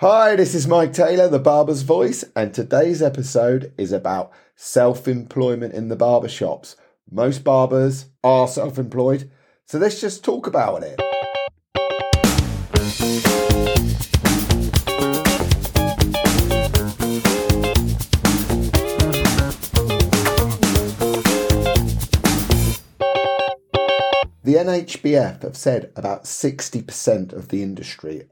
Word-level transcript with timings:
Hi, 0.00 0.36
this 0.36 0.54
is 0.54 0.68
Mike 0.68 0.92
Taylor, 0.92 1.26
the 1.26 1.38
barber's 1.38 1.80
voice, 1.80 2.22
and 2.36 2.52
today's 2.52 3.00
episode 3.00 3.72
is 3.78 3.92
about 3.92 4.30
self 4.54 5.08
employment 5.08 5.72
in 5.72 5.88
the 5.88 5.96
barbershops. 5.96 6.76
Most 7.10 7.42
barbers 7.42 8.04
are 8.22 8.46
self 8.46 8.78
employed, 8.78 9.30
so 9.64 9.78
let's 9.78 9.98
just 9.98 10.22
talk 10.22 10.46
about 10.46 10.82
it. 10.82 10.98
The 24.42 24.56
NHBF 24.56 25.42
have 25.42 25.56
said 25.56 25.90
about 25.96 26.24
60% 26.24 27.32
of 27.32 27.48
the 27.48 27.62
industry 27.62 28.28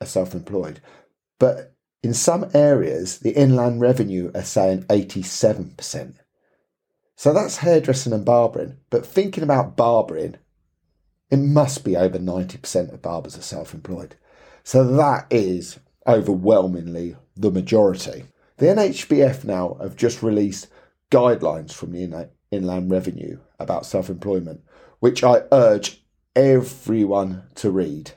are 0.00 0.06
self 0.06 0.34
employed, 0.34 0.80
but 1.38 1.74
in 2.02 2.14
some 2.14 2.50
areas, 2.54 3.18
the 3.18 3.32
inland 3.32 3.80
revenue 3.80 4.30
are 4.34 4.44
saying 4.44 4.84
87%. 4.84 6.14
So 7.16 7.32
that's 7.32 7.56
hairdressing 7.58 8.12
and 8.12 8.24
barbering. 8.24 8.76
But 8.90 9.06
thinking 9.06 9.42
about 9.42 9.76
barbering, 9.76 10.36
it 11.30 11.38
must 11.38 11.84
be 11.84 11.96
over 11.96 12.18
90% 12.18 12.92
of 12.92 13.02
barbers 13.02 13.36
are 13.36 13.42
self 13.42 13.74
employed. 13.74 14.16
So 14.62 14.84
that 14.84 15.26
is 15.30 15.80
overwhelmingly 16.06 17.16
the 17.36 17.50
majority. 17.50 18.24
The 18.58 18.66
NHBF 18.66 19.44
now 19.44 19.76
have 19.80 19.96
just 19.96 20.22
released 20.22 20.68
guidelines 21.10 21.72
from 21.72 21.92
the 21.92 22.28
Inland 22.50 22.90
Revenue 22.90 23.38
about 23.58 23.86
self 23.86 24.08
employment 24.08 24.60
which 25.00 25.22
I 25.22 25.42
urge 25.52 26.02
everyone 26.34 27.44
to 27.56 27.70
read 27.70 28.12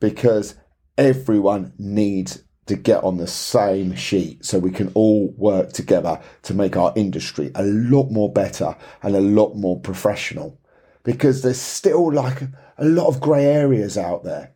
because 0.00 0.54
everyone 0.98 1.72
needs 1.78 2.42
to 2.66 2.76
get 2.76 3.02
on 3.02 3.16
the 3.16 3.26
same 3.26 3.94
sheet 3.94 4.44
so 4.44 4.58
we 4.58 4.70
can 4.70 4.90
all 4.92 5.32
work 5.38 5.72
together 5.72 6.20
to 6.42 6.52
make 6.52 6.76
our 6.76 6.92
industry 6.96 7.50
a 7.54 7.64
lot 7.64 8.10
more 8.10 8.30
better 8.30 8.76
and 9.02 9.16
a 9.16 9.20
lot 9.20 9.54
more 9.54 9.80
professional 9.80 10.60
because 11.04 11.40
there's 11.40 11.60
still 11.60 12.12
like 12.12 12.42
a 12.76 12.84
lot 12.84 13.06
of 13.06 13.20
grey 13.20 13.46
areas 13.46 13.96
out 13.96 14.24
there. 14.24 14.52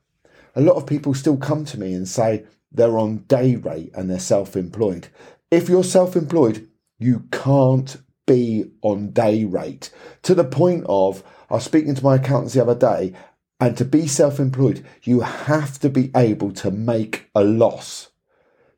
A 0.54 0.60
lot 0.60 0.76
of 0.76 0.86
people 0.86 1.14
still 1.14 1.38
come 1.38 1.64
to 1.64 1.80
me 1.80 1.94
and 1.94 2.06
say 2.06 2.44
they're 2.70 2.98
on 2.98 3.18
day 3.28 3.56
rate 3.56 3.90
and 3.94 4.10
they're 4.10 4.18
self 4.18 4.56
employed. 4.56 5.08
If 5.50 5.70
you're 5.70 5.84
self 5.84 6.14
employed, 6.14 6.68
you 6.98 7.24
can't 7.30 7.96
be 8.26 8.70
on 8.82 9.12
day 9.12 9.44
rate 9.44 9.90
to 10.22 10.34
the 10.34 10.44
point 10.44 10.84
of 10.88 11.22
I 11.50 11.54
was 11.54 11.64
speaking 11.64 11.94
to 11.94 12.04
my 12.04 12.16
accountants 12.16 12.54
the 12.54 12.62
other 12.62 12.74
day, 12.74 13.14
and 13.62 13.76
to 13.76 13.84
be 13.84 14.08
self 14.08 14.40
employed, 14.40 14.84
you 15.04 15.20
have 15.20 15.78
to 15.78 15.88
be 15.88 16.10
able 16.16 16.50
to 16.50 16.72
make 16.72 17.30
a 17.32 17.44
loss. 17.44 18.10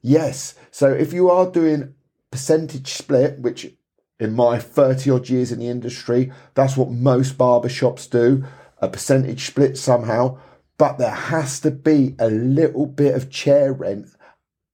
Yes, 0.02 0.56
so 0.70 0.92
if 0.92 1.10
you 1.10 1.30
are 1.30 1.50
doing 1.50 1.94
percentage 2.30 2.92
split, 2.92 3.38
which 3.38 3.72
in 4.20 4.34
my 4.34 4.58
30 4.58 5.10
odd 5.10 5.28
years 5.30 5.50
in 5.50 5.58
the 5.58 5.68
industry, 5.68 6.30
that's 6.52 6.76
what 6.76 6.90
most 6.90 7.38
barbershops 7.38 8.10
do 8.10 8.44
a 8.76 8.86
percentage 8.86 9.46
split 9.46 9.78
somehow. 9.78 10.38
But 10.76 10.98
there 10.98 11.10
has 11.10 11.60
to 11.60 11.70
be 11.70 12.14
a 12.18 12.28
little 12.28 12.84
bit 12.84 13.14
of 13.14 13.30
chair 13.30 13.72
rent 13.72 14.08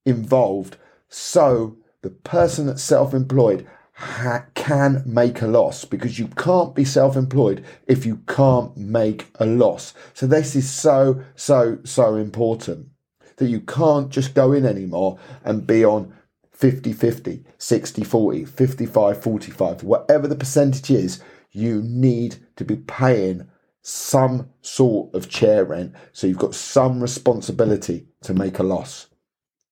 involved. 0.05 0.77
So 1.08 1.77
the 2.03 2.11
person 2.11 2.66
that's 2.66 2.83
self 2.83 3.14
employed 3.14 3.64
ha- 4.01 4.47
can 4.55 5.03
make 5.05 5.43
a 5.43 5.47
loss 5.47 5.84
because 5.84 6.19
you 6.19 6.29
can't 6.29 6.75
be 6.75 6.84
self 6.84 7.17
employed 7.17 7.65
if 7.87 8.06
you 8.06 8.17
can't 8.27 8.77
make 8.77 9.29
a 9.39 9.47
loss. 9.47 9.95
So, 10.15 10.27
this 10.27 10.56
is 10.56 10.70
so, 10.70 11.23
so, 11.37 11.79
so 11.84 12.17
important 12.17 12.89
that 13.37 13.48
you 13.48 13.61
can't 13.61 14.11
just 14.11 14.34
go 14.34 14.53
in 14.53 14.65
anymore 14.67 15.19
and 15.45 15.67
be 15.67 15.84
on 15.84 16.12
50 16.53 16.93
50, 16.93 17.45
60 17.59 18.05
40, 18.05 18.45
55 18.45 19.23
45, 19.23 19.83
whatever 19.83 20.28
the 20.28 20.37
percentage 20.37 20.91
is, 20.91 21.23
you 21.53 21.83
need 21.83 22.37
to 22.56 22.65
be 22.65 22.77
paying 22.77 23.49
some 23.83 24.50
sort 24.60 25.15
of 25.15 25.28
chair 25.28 25.65
rent. 25.65 25.94
So 26.12 26.27
you've 26.27 26.39
got 26.39 26.55
some 26.55 27.00
responsibility 27.00 28.06
to 28.22 28.34
make 28.34 28.59
a 28.59 28.62
loss. 28.62 29.06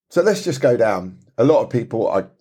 So 0.09 0.23
let's 0.23 0.43
just 0.43 0.61
go 0.61 0.75
down. 0.75 1.19
A 1.37 1.43
lot 1.43 1.61
of 1.61 1.69
people 1.69 2.07
are 2.07 2.31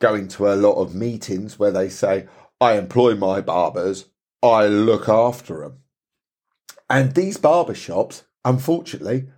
going 0.00 0.28
to 0.28 0.48
a 0.48 0.54
lot 0.54 0.80
of 0.80 0.94
meetings 0.94 1.58
where 1.58 1.70
they 1.70 1.88
say, 1.88 2.26
I 2.60 2.76
employ 2.76 3.14
my 3.14 3.40
barbers, 3.40 4.06
I 4.42 4.66
look 4.66 5.08
after 5.08 5.60
them. 5.60 5.78
And 6.90 7.14
these 7.14 7.36
barber 7.36 7.74
shops, 7.74 8.24
unfortunately, 8.44 9.28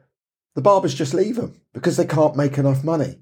the 0.55 0.63
barbers 0.63 0.95
just 0.95 1.15
leave 1.15 1.37
them 1.37 1.61
because 1.73 1.97
they 1.97 2.07
can't 2.07 2.37
make 2.37 2.59
enough 2.59 2.85
money. 2.85 3.19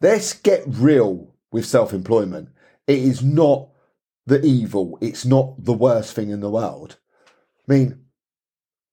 Let's 0.00 0.32
get 0.32 0.62
real 0.66 1.34
with 1.52 1.66
self 1.66 1.92
employment. 1.92 2.50
It 2.86 2.98
is 2.98 3.22
not 3.22 3.68
the 4.26 4.44
evil, 4.44 4.98
it's 5.00 5.24
not 5.24 5.64
the 5.64 5.72
worst 5.72 6.14
thing 6.14 6.30
in 6.30 6.40
the 6.40 6.50
world. 6.50 6.98
I 7.68 7.72
mean, 7.72 8.04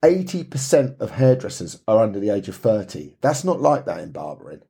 80% 0.03 0.99
of 0.99 1.11
hairdressers 1.11 1.81
are 1.87 2.03
under 2.03 2.19
the 2.19 2.29
age 2.29 2.47
of 2.47 2.55
30. 2.55 3.15
That's 3.21 3.43
not 3.43 3.61
like 3.61 3.85
that 3.85 3.99
in 3.99 4.11
barbering. 4.11 4.61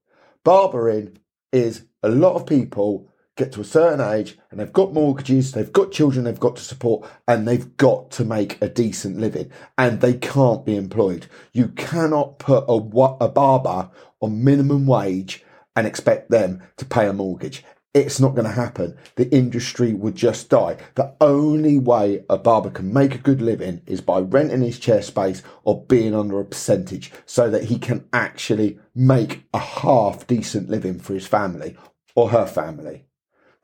Barbering 0.43 1.19
is 1.51 1.83
a 2.01 2.09
lot 2.09 2.35
of 2.35 2.45
people 2.45 3.09
get 3.37 3.51
to 3.53 3.61
a 3.61 3.65
certain 3.65 4.01
age 4.01 4.37
and 4.51 4.59
they've 4.59 4.73
got 4.73 4.93
mortgages, 4.93 5.53
they've 5.53 5.71
got 5.71 5.91
children 5.91 6.25
they've 6.25 6.39
got 6.39 6.57
to 6.57 6.63
support, 6.63 7.07
and 7.27 7.47
they've 7.47 7.77
got 7.77 8.11
to 8.11 8.25
make 8.25 8.61
a 8.61 8.67
decent 8.67 9.17
living 9.17 9.49
and 9.77 10.01
they 10.01 10.13
can't 10.13 10.65
be 10.65 10.75
employed. 10.75 11.27
You 11.53 11.69
cannot 11.69 12.39
put 12.39 12.65
a, 12.67 12.73
a 12.73 13.29
barber 13.29 13.89
on 14.19 14.43
minimum 14.43 14.85
wage 14.85 15.45
and 15.75 15.87
expect 15.87 16.29
them 16.31 16.61
to 16.77 16.85
pay 16.85 17.07
a 17.07 17.13
mortgage. 17.13 17.63
It's 17.93 18.19
not 18.19 18.35
going 18.35 18.45
to 18.45 18.51
happen. 18.51 18.97
The 19.15 19.29
industry 19.33 19.93
would 19.93 20.15
just 20.15 20.49
die. 20.49 20.77
The 20.95 21.15
only 21.19 21.79
way 21.79 22.23
a 22.29 22.37
barber 22.37 22.69
can 22.69 22.93
make 22.93 23.15
a 23.15 23.19
good 23.19 23.41
living 23.41 23.81
is 23.87 24.01
by 24.01 24.19
renting 24.19 24.61
his 24.61 24.77
chair 24.77 25.01
space 25.01 25.41
or 25.63 25.83
being 25.85 26.13
under 26.13 26.39
a 26.39 26.45
percentage 26.45 27.11
so 27.25 27.49
that 27.49 27.65
he 27.65 27.79
can 27.79 28.07
actually 28.13 28.77
make 28.93 29.43
a 29.53 29.59
half 29.59 30.27
decent 30.27 30.69
living 30.69 30.99
for 30.99 31.13
his 31.13 31.25
family 31.25 31.75
or 32.13 32.29
her 32.29 32.45
family. 32.45 33.06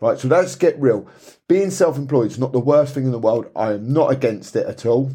Right, 0.03 0.19
so 0.19 0.27
let's 0.27 0.57
get 0.57 0.77
real. 0.81 1.07
Being 1.47 1.71
self 1.71 1.97
employed 1.97 2.31
is 2.31 2.37
not 2.37 2.51
the 2.51 2.59
worst 2.59 2.93
thing 2.93 3.05
in 3.05 3.13
the 3.13 3.19
world. 3.19 3.49
I 3.55 3.71
am 3.71 3.93
not 3.93 4.11
against 4.11 4.53
it 4.53 4.65
at 4.65 4.85
all. 4.85 5.13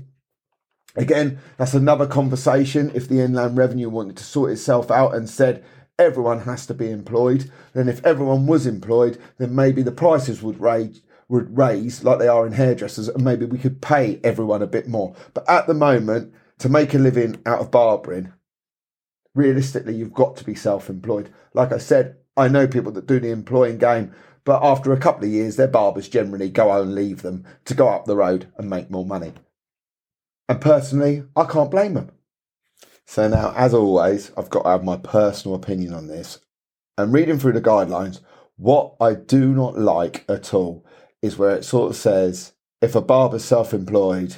Again, 0.96 1.40
that's 1.58 1.74
another 1.74 2.06
conversation. 2.06 2.90
If 2.94 3.06
the 3.06 3.20
Inland 3.20 3.58
Revenue 3.58 3.90
wanted 3.90 4.16
to 4.16 4.24
sort 4.24 4.50
itself 4.50 4.90
out 4.90 5.14
and 5.14 5.28
said 5.28 5.62
everyone 5.98 6.40
has 6.40 6.64
to 6.68 6.74
be 6.74 6.90
employed, 6.90 7.50
then 7.74 7.86
if 7.86 8.02
everyone 8.02 8.46
was 8.46 8.66
employed, 8.66 9.18
then 9.36 9.54
maybe 9.54 9.82
the 9.82 9.92
prices 9.92 10.42
would 10.42 10.58
raise, 10.58 11.02
would 11.28 11.58
raise 11.58 12.02
like 12.02 12.18
they 12.18 12.26
are 12.26 12.46
in 12.46 12.54
hairdressers, 12.54 13.10
and 13.10 13.22
maybe 13.22 13.44
we 13.44 13.58
could 13.58 13.82
pay 13.82 14.18
everyone 14.24 14.62
a 14.62 14.66
bit 14.66 14.88
more. 14.88 15.14
But 15.34 15.46
at 15.50 15.66
the 15.66 15.74
moment, 15.74 16.32
to 16.60 16.70
make 16.70 16.94
a 16.94 16.98
living 16.98 17.42
out 17.44 17.60
of 17.60 17.70
barbering, 17.70 18.32
realistically, 19.34 19.96
you've 19.96 20.14
got 20.14 20.36
to 20.36 20.44
be 20.44 20.54
self 20.54 20.88
employed. 20.88 21.28
Like 21.52 21.72
I 21.74 21.78
said, 21.78 22.16
I 22.38 22.46
know 22.46 22.68
people 22.68 22.92
that 22.92 23.06
do 23.06 23.18
the 23.18 23.32
employing 23.32 23.78
game 23.78 24.14
but 24.48 24.64
after 24.64 24.94
a 24.94 24.98
couple 24.98 25.24
of 25.24 25.30
years, 25.30 25.56
their 25.56 25.68
barbers 25.68 26.08
generally 26.08 26.48
go 26.48 26.72
and 26.80 26.94
leave 26.94 27.20
them 27.20 27.44
to 27.66 27.74
go 27.74 27.90
up 27.90 28.06
the 28.06 28.16
road 28.16 28.50
and 28.56 28.70
make 28.70 28.90
more 28.90 29.04
money. 29.04 29.34
And 30.48 30.58
personally, 30.58 31.24
I 31.36 31.44
can't 31.44 31.70
blame 31.70 31.92
them. 31.92 32.12
So 33.04 33.28
now, 33.28 33.52
as 33.54 33.74
always, 33.74 34.32
I've 34.38 34.48
got 34.48 34.62
to 34.62 34.70
have 34.70 34.84
my 34.84 34.96
personal 34.96 35.54
opinion 35.54 35.92
on 35.92 36.06
this. 36.06 36.38
And 36.96 37.12
reading 37.12 37.38
through 37.38 37.52
the 37.52 37.60
guidelines, 37.60 38.20
what 38.56 38.94
I 38.98 39.12
do 39.12 39.52
not 39.52 39.78
like 39.78 40.24
at 40.30 40.54
all 40.54 40.82
is 41.20 41.36
where 41.36 41.54
it 41.54 41.66
sort 41.66 41.90
of 41.90 41.96
says 41.96 42.54
if 42.80 42.94
a 42.94 43.02
barber's 43.02 43.44
self 43.44 43.74
employed, 43.74 44.36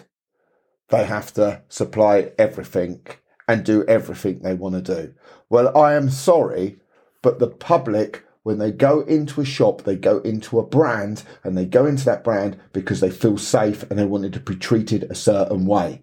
they 0.88 1.04
have 1.04 1.32
to 1.34 1.62
supply 1.68 2.32
everything 2.36 3.06
and 3.46 3.64
do 3.64 3.84
everything 3.84 4.40
they 4.40 4.54
want 4.54 4.74
to 4.74 5.02
do. 5.04 5.14
Well, 5.48 5.78
I 5.78 5.94
am 5.94 6.10
sorry, 6.10 6.80
but 7.22 7.38
the 7.38 7.46
public 7.46 8.24
when 8.42 8.58
they 8.58 8.72
go 8.72 9.00
into 9.00 9.40
a 9.40 9.44
shop, 9.44 9.82
they 9.82 9.96
go 9.96 10.18
into 10.18 10.58
a 10.58 10.66
brand 10.66 11.22
and 11.44 11.56
they 11.56 11.66
go 11.66 11.84
into 11.86 12.04
that 12.06 12.24
brand 12.24 12.58
because 12.72 13.00
they 13.00 13.10
feel 13.10 13.36
safe 13.36 13.82
and 13.84 13.98
they 13.98 14.04
wanted 14.04 14.32
to 14.32 14.40
be 14.40 14.56
treated 14.56 15.04
a 15.04 15.14
certain 15.14 15.66
way. 15.66 16.02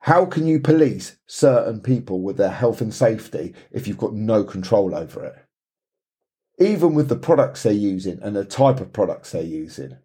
How 0.00 0.26
can 0.26 0.46
you 0.46 0.58
police 0.60 1.16
certain 1.26 1.80
people 1.80 2.20
with 2.20 2.36
their 2.36 2.50
health 2.50 2.80
and 2.80 2.92
safety 2.92 3.54
if 3.70 3.86
you've 3.86 3.98
got 3.98 4.12
no 4.12 4.44
control 4.44 4.94
over 4.94 5.24
it? 5.24 5.36
Even 6.58 6.92
with 6.92 7.08
the 7.08 7.16
products 7.16 7.62
they're 7.62 7.72
using 7.72 8.18
and 8.20 8.36
the 8.36 8.44
type 8.44 8.80
of 8.80 8.92
products 8.92 9.30
they're 9.30 9.42
using. 9.42 9.96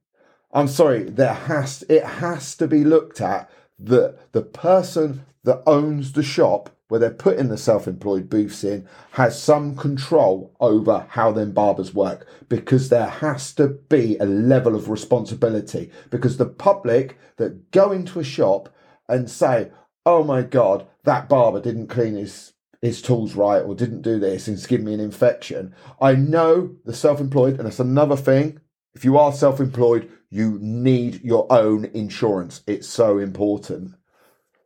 I'm 0.54 0.68
sorry, 0.68 1.04
there 1.04 1.34
has 1.34 1.84
it 1.90 2.04
has 2.04 2.56
to 2.56 2.68
be 2.68 2.84
looked 2.84 3.20
at 3.20 3.50
that 3.80 4.32
the 4.32 4.44
person 4.44 5.26
that 5.44 5.62
owns 5.66 6.14
the 6.14 6.24
shop 6.24 6.70
where 6.88 7.00
they're 7.00 7.10
putting 7.12 7.50
the 7.50 7.58
self-employed 7.58 8.30
booths 8.30 8.64
in 8.64 8.88
has 9.12 9.42
some 9.42 9.76
control 9.76 10.56
over 10.60 11.06
how 11.10 11.32
then 11.32 11.52
barbers 11.52 11.94
work 11.94 12.28
because 12.50 12.90
there 12.90 13.08
has 13.08 13.54
to 13.54 13.68
be 13.68 14.18
a 14.18 14.26
level 14.26 14.76
of 14.76 14.90
responsibility 14.90 15.92
because 16.10 16.38
the 16.38 16.46
public 16.46 17.18
that 17.38 17.72
go 17.72 17.92
into 17.92 18.20
a 18.20 18.24
shop 18.24 18.74
and 19.10 19.30
say 19.30 19.70
oh 20.06 20.24
my 20.24 20.42
god 20.42 20.88
that 21.04 21.28
barber 21.30 21.62
didn't 21.62 21.88
clean 21.88 22.16
his 22.16 22.54
his 22.82 23.02
tools 23.02 23.36
right 23.36 23.62
or 23.62 23.76
didn't 23.76 24.02
do 24.02 24.20
this 24.20 24.48
and 24.48 24.58
it's 24.58 24.68
given 24.68 24.86
me 24.86 24.94
an 24.94 25.00
infection. 25.00 25.74
I 26.00 26.14
know 26.14 26.76
the 26.86 26.94
self 26.94 27.20
employed, 27.20 27.58
and 27.58 27.66
that's 27.66 27.80
another 27.80 28.16
thing. 28.16 28.60
If 28.94 29.04
you 29.06 29.18
are 29.18 29.32
self 29.32 29.60
employed, 29.60 30.10
you 30.30 30.58
need 30.62 31.24
your 31.24 31.52
own 31.52 31.86
insurance. 31.86 32.62
It's 32.68 32.88
so 32.88 33.18
important. 33.18 33.96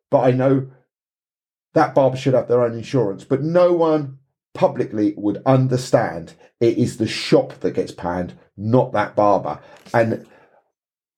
But 0.09 0.21
I 0.21 0.31
know 0.31 0.67
that 1.73 1.95
barber 1.95 2.17
should 2.17 2.33
have 2.33 2.47
their 2.47 2.63
own 2.63 2.73
insurance, 2.73 3.23
but 3.23 3.41
no 3.41 3.73
one 3.73 4.19
publicly 4.53 5.13
would 5.17 5.41
understand 5.45 6.33
it 6.59 6.77
is 6.77 6.97
the 6.97 7.07
shop 7.07 7.53
that 7.61 7.75
gets 7.75 7.91
panned, 7.91 8.33
not 8.57 8.91
that 8.93 9.15
barber. 9.15 9.59
And 9.93 10.27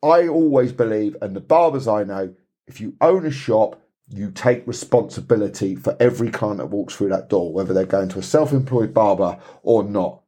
I 0.04 0.28
always 0.28 0.72
believe, 0.72 1.16
and 1.22 1.36
the 1.36 1.42
barbers 1.42 1.88
I 1.88 2.04
know, 2.04 2.34
if 2.68 2.80
you 2.80 2.96
own 3.02 3.26
a 3.26 3.32
shop, 3.32 3.82
you 4.10 4.32
take 4.32 4.68
responsibility 4.68 5.76
for 5.76 5.96
every 6.00 6.30
client 6.30 6.58
that 6.58 6.68
walks 6.68 6.96
through 6.96 7.10
that 7.10 7.30
door, 7.30 7.52
whether 7.52 7.74
they're 7.74 7.86
going 7.86 8.10
to 8.10 8.20
a 8.20 8.24
self 8.24 8.52
employed 8.52 8.94
barber 8.94 9.40
or 9.64 9.84
not. 9.84 10.22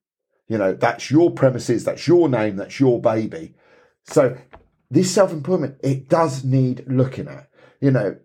You 0.47 0.57
know, 0.57 0.73
that's 0.73 1.11
your 1.11 1.31
premises, 1.31 1.83
that's 1.83 2.07
your 2.07 2.29
name, 2.29 2.55
that's 2.55 2.79
your 2.79 3.01
baby. 3.01 3.53
So, 4.05 4.37
this 4.89 5.13
self 5.13 5.31
employment, 5.31 5.77
it 5.83 6.09
does 6.09 6.43
need 6.43 6.85
looking 6.87 7.27
at. 7.27 7.49
You 7.81 7.91
know, 7.91 8.17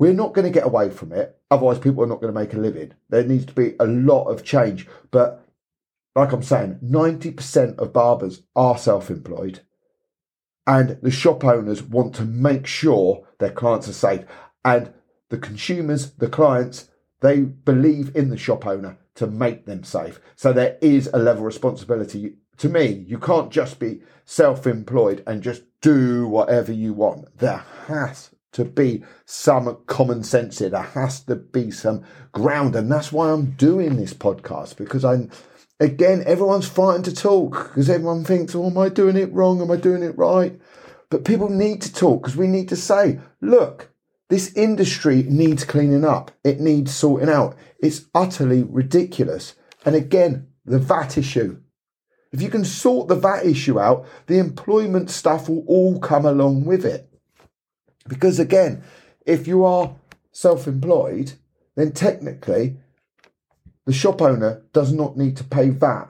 we're 0.00 0.14
not 0.14 0.32
going 0.32 0.46
to 0.46 0.50
get 0.50 0.66
away 0.66 0.88
from 0.88 1.12
it. 1.12 1.38
Otherwise, 1.50 1.78
people 1.78 2.02
are 2.02 2.06
not 2.06 2.22
going 2.22 2.32
to 2.32 2.40
make 2.40 2.54
a 2.54 2.58
living. 2.58 2.94
There 3.10 3.22
needs 3.22 3.44
to 3.44 3.52
be 3.52 3.74
a 3.78 3.84
lot 3.84 4.24
of 4.24 4.42
change. 4.42 4.88
But, 5.10 5.46
like 6.16 6.32
I'm 6.32 6.42
saying, 6.42 6.78
90% 6.82 7.78
of 7.78 7.92
barbers 7.92 8.42
are 8.56 8.78
self 8.78 9.10
employed. 9.10 9.60
And 10.66 10.98
the 11.02 11.10
shop 11.10 11.44
owners 11.44 11.82
want 11.82 12.14
to 12.14 12.24
make 12.24 12.66
sure 12.66 13.26
their 13.38 13.50
clients 13.50 13.88
are 13.88 13.92
safe. 13.92 14.24
And 14.64 14.90
the 15.28 15.36
consumers, 15.36 16.12
the 16.12 16.28
clients, 16.30 16.88
they 17.20 17.40
believe 17.40 18.16
in 18.16 18.30
the 18.30 18.38
shop 18.38 18.66
owner 18.66 18.96
to 19.16 19.26
make 19.26 19.66
them 19.66 19.84
safe. 19.84 20.18
So 20.34 20.54
there 20.54 20.78
is 20.80 21.10
a 21.12 21.18
level 21.18 21.42
of 21.42 21.46
responsibility. 21.46 22.36
To 22.56 22.70
me, 22.70 23.04
you 23.06 23.18
can't 23.18 23.50
just 23.50 23.78
be 23.78 24.00
self 24.24 24.66
employed 24.66 25.22
and 25.26 25.42
just 25.42 25.62
do 25.82 26.26
whatever 26.26 26.72
you 26.72 26.94
want. 26.94 27.36
There 27.36 27.64
has 27.86 28.30
to 28.52 28.64
be 28.64 29.04
some 29.26 29.78
common 29.86 30.22
sense 30.22 30.58
here. 30.58 30.70
There 30.70 30.82
has 30.82 31.20
to 31.24 31.36
be 31.36 31.70
some 31.70 32.04
ground. 32.32 32.74
And 32.76 32.90
that's 32.90 33.12
why 33.12 33.30
I'm 33.30 33.52
doing 33.52 33.96
this 33.96 34.14
podcast 34.14 34.76
because 34.76 35.04
I'm, 35.04 35.30
again, 35.78 36.22
everyone's 36.26 36.68
fighting 36.68 37.04
to 37.04 37.14
talk 37.14 37.68
because 37.68 37.88
everyone 37.88 38.24
thinks, 38.24 38.54
oh, 38.54 38.66
am 38.66 38.78
I 38.78 38.88
doing 38.88 39.16
it 39.16 39.32
wrong? 39.32 39.60
Am 39.60 39.70
I 39.70 39.76
doing 39.76 40.02
it 40.02 40.18
right? 40.18 40.58
But 41.10 41.24
people 41.24 41.48
need 41.48 41.82
to 41.82 41.92
talk 41.92 42.22
because 42.22 42.36
we 42.36 42.46
need 42.46 42.68
to 42.68 42.76
say, 42.76 43.20
look, 43.40 43.90
this 44.28 44.52
industry 44.54 45.24
needs 45.24 45.64
cleaning 45.64 46.04
up. 46.04 46.30
It 46.44 46.60
needs 46.60 46.94
sorting 46.94 47.28
out. 47.28 47.56
It's 47.80 48.06
utterly 48.14 48.62
ridiculous. 48.62 49.54
And 49.84 49.96
again, 49.96 50.48
the 50.64 50.78
VAT 50.78 51.18
issue. 51.18 51.60
If 52.32 52.40
you 52.40 52.48
can 52.48 52.64
sort 52.64 53.08
the 53.08 53.16
VAT 53.16 53.44
issue 53.44 53.80
out, 53.80 54.06
the 54.28 54.38
employment 54.38 55.10
stuff 55.10 55.48
will 55.48 55.64
all 55.66 55.98
come 55.98 56.24
along 56.24 56.64
with 56.64 56.84
it. 56.84 57.09
Because 58.10 58.40
again, 58.40 58.82
if 59.24 59.46
you 59.46 59.64
are 59.64 59.94
self 60.32 60.66
employed, 60.66 61.34
then 61.76 61.92
technically 61.92 62.76
the 63.86 63.92
shop 63.92 64.20
owner 64.20 64.64
does 64.72 64.92
not 64.92 65.16
need 65.16 65.36
to 65.36 65.44
pay 65.44 65.70
VAT 65.70 66.08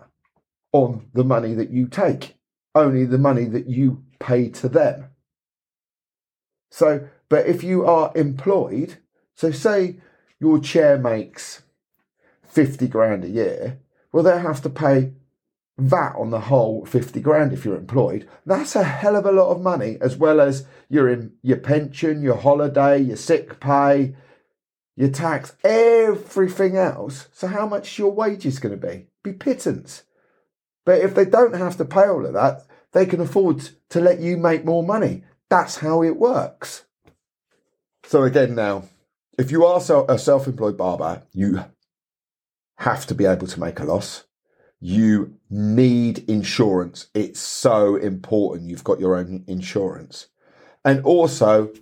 on 0.73 1.07
the 1.13 1.25
money 1.25 1.53
that 1.55 1.71
you 1.71 1.87
take, 1.87 2.39
only 2.75 3.05
the 3.05 3.19
money 3.19 3.45
that 3.45 3.67
you 3.67 4.03
pay 4.19 4.49
to 4.49 4.69
them. 4.69 5.11
So, 6.71 7.07
but 7.29 7.47
if 7.47 7.63
you 7.63 7.85
are 7.85 8.13
employed, 8.15 8.97
so 9.35 9.51
say 9.51 9.99
your 10.41 10.59
chair 10.59 10.97
makes 10.97 11.63
50 12.45 12.89
grand 12.89 13.25
a 13.25 13.29
year, 13.29 13.79
well, 14.11 14.23
they 14.25 14.39
have 14.39 14.63
to 14.63 14.71
pay 14.71 15.13
VAT 15.81 16.15
on 16.17 16.31
the 16.31 16.41
whole 16.41 16.85
50 16.85 17.21
grand 17.21 17.53
if 17.53 17.65
you're 17.65 17.77
employed. 17.77 18.29
That's 18.47 18.77
a 18.77 18.85
hell 18.85 19.17
of 19.17 19.27
a 19.27 19.33
lot 19.33 19.51
of 19.51 19.61
money, 19.61 19.99
as 20.01 20.17
well 20.17 20.41
as 20.41 20.67
your, 20.89 21.09
in, 21.09 21.33
your 21.43 21.59
pension, 21.59 22.23
your 22.23 22.37
holiday, 22.37 22.99
your 22.99 23.17
sick 23.17 23.61
pay, 23.61 24.15
your 24.97 25.09
tax, 25.09 25.57
everything 25.65 26.77
else. 26.77 27.29
So, 27.33 27.47
how 27.47 27.67
much 27.67 27.99
your 27.99 28.13
wages 28.13 28.59
going 28.59 28.79
to 28.79 28.87
be? 28.87 29.07
Be 29.23 29.33
pittance. 29.33 30.05
But 30.85 31.01
if 31.01 31.15
they 31.15 31.25
don't 31.25 31.55
have 31.55 31.77
to 31.79 31.85
pay 31.85 32.07
all 32.07 32.27
of 32.27 32.35
that, 32.35 32.67
they 32.93 33.07
can 33.07 33.21
afford 33.21 33.71
to 33.91 34.01
let 34.01 34.21
you 34.21 34.37
make 34.37 34.65
more 34.65 34.83
money. 34.83 35.25
That's 35.49 35.79
how 35.79 36.03
it 36.03 36.17
works. 36.17 36.85
So, 38.05 38.25
again, 38.25 38.55
now, 38.55 38.85
if 39.39 39.51
you 39.51 39.65
are 39.65 39.81
a 40.09 40.19
self 40.19 40.47
employed 40.47 40.77
barber, 40.77 41.23
you 41.33 41.65
have 42.77 43.07
to 43.07 43.15
be 43.15 43.27
able 43.27 43.47
to 43.47 43.61
make 43.61 43.79
a 43.79 43.85
loss. 43.85 44.25
You 44.81 45.35
need 45.51 46.29
insurance. 46.29 47.09
It's 47.15 47.41
so 47.41 47.97
important 47.97 48.71
you've 48.71 48.85
got 48.85 49.01
your 49.01 49.17
own 49.17 49.45
insurance. 49.47 50.29
And 50.85 51.05
also, 51.05 51.73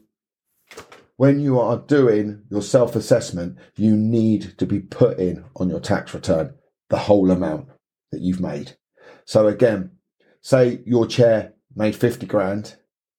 when 1.17 1.41
you 1.41 1.59
are 1.61 1.79
doing 1.79 2.43
your 2.51 2.63
self 2.63 2.97
assessment, 2.97 3.57
you 3.77 3.97
need 3.97 4.59
to 4.59 4.67
be 4.67 4.81
put 4.81 5.19
in 5.19 5.45
on 5.57 5.69
your 5.69 5.81
tax 5.81 6.13
return 6.13 6.55
the 6.91 6.99
whole 6.99 7.31
amount 7.31 7.69
that 8.11 8.21
you've 8.21 8.41
made. 8.41 8.77
So, 9.25 9.47
again, 9.47 9.93
say 10.41 10.81
your 10.87 11.07
chair 11.07 11.53
made 11.75 11.95
50 11.95 12.27
grand, 12.27 12.77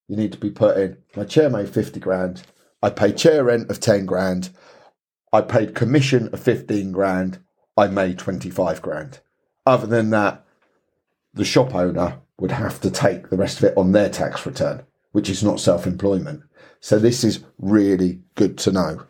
you 0.09 0.15
need 0.15 0.31
to 0.31 0.39
be 0.39 0.49
put 0.49 0.77
in. 0.77 0.97
My 1.15 1.23
chair 1.23 1.49
made 1.49 1.69
50 1.69 1.99
grand. 1.99 2.41
I 2.81 2.89
paid 2.89 3.17
chair 3.17 3.43
rent 3.43 3.69
of 3.69 3.79
10 3.79 4.05
grand. 4.05 4.49
I 5.31 5.41
paid 5.41 5.75
commission 5.75 6.29
of 6.33 6.39
15 6.39 6.91
grand. 6.91 7.39
I 7.77 7.87
made 7.87 8.17
25 8.17 8.81
grand. 8.81 9.19
Other 9.65 9.87
than 9.87 10.09
that, 10.11 10.45
the 11.33 11.45
shop 11.45 11.75
owner 11.75 12.19
would 12.39 12.51
have 12.51 12.81
to 12.81 12.91
take 12.91 13.29
the 13.29 13.37
rest 13.37 13.57
of 13.59 13.65
it 13.65 13.77
on 13.77 13.91
their 13.91 14.09
tax 14.09 14.45
return, 14.45 14.83
which 15.11 15.29
is 15.29 15.43
not 15.43 15.59
self 15.59 15.85
employment. 15.85 16.43
So 16.79 16.97
this 16.97 17.23
is 17.23 17.43
really 17.57 18.21
good 18.35 18.57
to 18.59 18.71
know. 18.71 19.05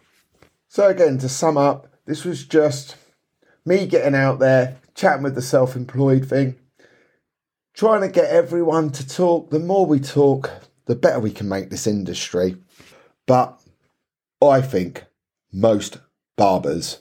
So, 0.68 0.88
again, 0.88 1.18
to 1.20 1.30
sum 1.30 1.58
up, 1.58 1.88
this 2.06 2.26
was 2.26 2.46
just 2.46 2.96
me 3.66 3.86
getting 3.86 4.16
out 4.16 4.40
there, 4.40 4.78
chatting 4.96 5.24
with 5.24 5.36
the 5.36 5.42
self 5.42 5.76
employed 5.76 6.28
thing, 6.28 6.56
trying 7.74 8.02
to 8.02 8.10
get 8.10 8.30
everyone 8.30 8.92
to 8.92 9.08
talk. 9.08 9.50
The 9.50 9.60
more 9.60 9.86
we 9.86 10.00
talk, 10.00 10.52
the 10.86 10.96
better 10.96 11.20
we 11.20 11.32
can 11.32 11.48
make 11.48 11.70
this 11.70 11.88
industry. 11.88 12.58
But 13.28 13.60
I 14.42 14.62
think 14.62 15.06
most 15.52 16.00
barbers 16.36 17.00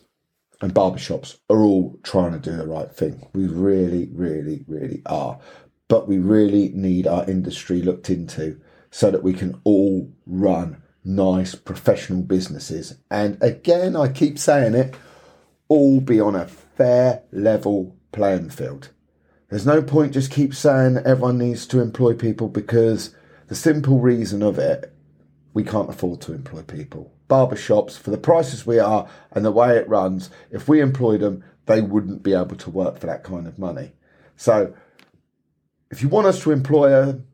and 0.60 0.74
barbershops 0.74 1.38
are 1.48 1.62
all 1.62 1.98
trying 2.02 2.32
to 2.32 2.38
do 2.38 2.56
the 2.56 2.66
right 2.66 2.92
thing. 2.92 3.26
We 3.32 3.46
really, 3.46 4.08
really, 4.12 4.64
really 4.66 5.02
are. 5.06 5.38
But 5.86 6.08
we 6.08 6.18
really 6.18 6.70
need 6.70 7.06
our 7.06 7.28
industry 7.28 7.80
looked 7.80 8.10
into 8.10 8.60
so 8.90 9.10
that 9.10 9.22
we 9.22 9.32
can 9.32 9.60
all 9.64 10.12
run 10.26 10.82
nice 11.04 11.54
professional 11.54 12.22
businesses. 12.22 12.98
And 13.10 13.42
again, 13.42 13.96
I 13.96 14.08
keep 14.08 14.38
saying 14.38 14.74
it, 14.74 14.94
all 15.68 16.00
be 16.00 16.20
on 16.20 16.34
a 16.34 16.46
fair 16.46 17.22
level 17.32 17.96
playing 18.12 18.50
field. 18.50 18.90
There's 19.48 19.66
no 19.66 19.80
point 19.80 20.12
just 20.12 20.30
keep 20.30 20.54
saying 20.54 20.98
everyone 20.98 21.38
needs 21.38 21.66
to 21.68 21.80
employ 21.80 22.14
people 22.14 22.48
because 22.48 23.14
the 23.46 23.54
simple 23.54 23.98
reason 23.98 24.42
of 24.42 24.58
it, 24.58 24.92
we 25.54 25.64
can't 25.64 25.88
afford 25.88 26.20
to 26.22 26.34
employ 26.34 26.62
people. 26.62 27.12
Barbershops, 27.28 27.98
for 27.98 28.10
the 28.10 28.18
prices 28.18 28.66
we 28.66 28.78
are 28.78 29.08
and 29.30 29.44
the 29.44 29.52
way 29.52 29.76
it 29.76 29.88
runs, 29.88 30.30
if 30.50 30.68
we 30.68 30.80
employed 30.80 31.20
them, 31.20 31.44
they 31.66 31.80
wouldn't 31.80 32.22
be 32.22 32.32
able 32.32 32.56
to 32.56 32.70
work 32.70 32.98
for 32.98 33.06
that 33.06 33.22
kind 33.22 33.46
of 33.46 33.58
money. 33.58 33.92
So, 34.36 34.74
if 35.90 36.02
you 36.02 36.08
want 36.08 36.26
us 36.26 36.42
to 36.42 36.50
employ 36.50 36.90
them, 36.90 37.26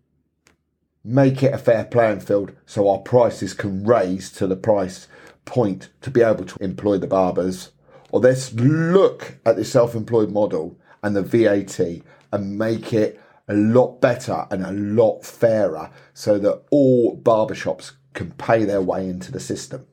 make 1.04 1.42
it 1.42 1.54
a 1.54 1.58
fair 1.58 1.84
playing 1.84 2.20
field 2.20 2.52
so 2.66 2.88
our 2.88 2.98
prices 2.98 3.54
can 3.54 3.84
raise 3.84 4.30
to 4.32 4.46
the 4.46 4.56
price 4.56 5.06
point 5.44 5.90
to 6.00 6.10
be 6.10 6.22
able 6.22 6.44
to 6.44 6.62
employ 6.62 6.98
the 6.98 7.06
barbers. 7.06 7.70
Or 8.10 8.20
let's 8.20 8.52
look 8.54 9.38
at 9.44 9.56
the 9.56 9.64
self 9.64 9.94
employed 9.94 10.30
model 10.30 10.78
and 11.02 11.14
the 11.14 11.22
VAT 11.22 12.02
and 12.32 12.58
make 12.58 12.92
it 12.92 13.20
a 13.48 13.54
lot 13.54 14.00
better 14.00 14.46
and 14.50 14.64
a 14.64 14.72
lot 14.72 15.24
fairer 15.24 15.90
so 16.14 16.38
that 16.38 16.62
all 16.70 17.16
barbershops 17.18 17.92
can 18.14 18.30
pay 18.32 18.64
their 18.64 18.80
way 18.80 19.08
into 19.08 19.30
the 19.30 19.40
system. 19.40 19.86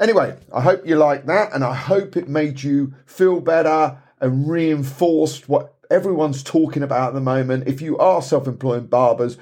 Anyway, 0.00 0.36
I 0.54 0.60
hope 0.60 0.86
you 0.86 0.96
like 0.96 1.26
that 1.26 1.52
and 1.52 1.64
I 1.64 1.74
hope 1.74 2.16
it 2.16 2.28
made 2.28 2.62
you 2.62 2.94
feel 3.06 3.40
better 3.40 3.98
and 4.20 4.48
reinforced 4.48 5.48
what 5.48 5.74
everyone's 5.90 6.42
talking 6.42 6.82
about 6.82 7.08
at 7.08 7.14
the 7.14 7.20
moment. 7.20 7.66
If 7.66 7.80
you 7.80 7.98
are 7.98 8.22
self 8.22 8.46
employed 8.46 8.90
barbers, 8.90 9.38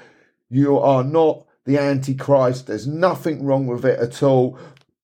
you 0.49 0.79
are 0.79 1.03
not 1.03 1.45
the 1.65 1.77
Antichrist. 1.77 2.67
There's 2.67 2.87
nothing 2.87 3.43
wrong 3.43 3.67
with 3.67 3.85
it 3.85 3.99
at 3.99 4.23
all. 4.23 4.57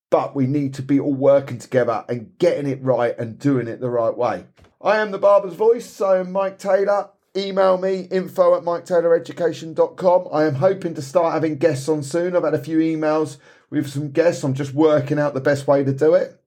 But 0.09 0.35
we 0.35 0.47
need 0.47 0.75
to 0.75 0.83
be 0.83 0.99
all 0.99 1.13
working 1.13 1.57
together 1.57 2.05
and 2.07 2.37
getting 2.37 2.67
it 2.67 2.81
right 2.83 3.17
and 3.17 3.39
doing 3.39 3.67
it 3.67 3.79
the 3.79 3.89
right 3.89 4.15
way. 4.15 4.45
I 4.79 4.97
am 4.97 5.11
the 5.11 5.17
Barber's 5.17 5.55
Voice. 5.55 6.01
I 6.01 6.19
am 6.19 6.31
Mike 6.31 6.59
Taylor 6.59 7.09
email 7.35 7.77
me 7.77 8.01
info 8.11 8.55
at 8.55 8.63
miketayloreducation.com. 8.63 10.27
I 10.31 10.45
am 10.45 10.55
hoping 10.55 10.93
to 10.95 11.01
start 11.01 11.33
having 11.33 11.57
guests 11.57 11.89
on 11.89 12.03
soon. 12.03 12.35
I've 12.35 12.43
had 12.43 12.53
a 12.53 12.59
few 12.59 12.77
emails 12.77 13.37
with 13.69 13.89
some 13.89 14.11
guests. 14.11 14.43
I'm 14.43 14.53
just 14.53 14.73
working 14.73 15.19
out 15.19 15.33
the 15.33 15.41
best 15.41 15.67
way 15.67 15.83
to 15.83 15.93
do 15.93 16.13
it. 16.13 16.39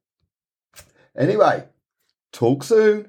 Anyway, 1.16 1.64
talk 2.32 2.62
soon. 2.62 3.06